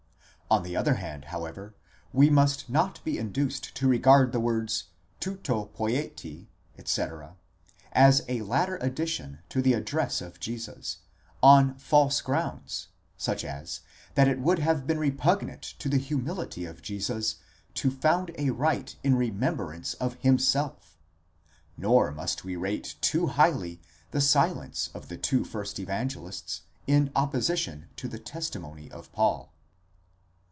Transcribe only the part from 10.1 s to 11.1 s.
of Jesus,